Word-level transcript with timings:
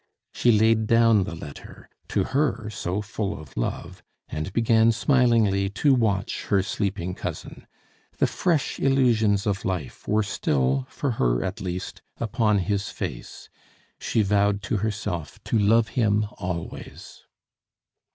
She 0.33 0.51
laid 0.51 0.87
down 0.87 1.25
the 1.25 1.35
letter 1.35 1.87
to 2.07 2.23
her 2.23 2.71
so 2.71 3.03
full 3.03 3.39
of 3.39 3.55
love 3.55 4.01
and 4.29 4.51
began 4.51 4.91
smilingly 4.91 5.69
to 5.77 5.93
watch 5.93 6.45
her 6.47 6.63
sleeping 6.63 7.13
cousin; 7.13 7.67
the 8.17 8.25
fresh 8.25 8.79
illusions 8.79 9.45
of 9.45 9.63
life 9.63 10.07
were 10.07 10.23
still, 10.23 10.87
for 10.89 11.11
her 11.21 11.43
at 11.45 11.61
least, 11.61 12.01
upon 12.17 12.57
his 12.65 12.89
face; 12.89 13.47
she 13.99 14.23
vowed 14.23 14.63
to 14.63 14.77
herself 14.77 15.39
to 15.43 15.59
love 15.59 15.89
him 15.89 16.25
always. 16.39 17.27